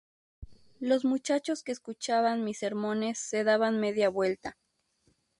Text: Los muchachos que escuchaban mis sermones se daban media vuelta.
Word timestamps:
Los 0.79 1.05
muchachos 1.05 1.61
que 1.61 1.71
escuchaban 1.71 2.43
mis 2.43 2.57
sermones 2.57 3.19
se 3.19 3.43
daban 3.43 3.79
media 3.79 4.09
vuelta. 4.09 4.57